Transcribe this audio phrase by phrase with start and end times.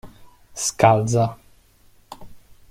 [0.63, 1.25] Scalza.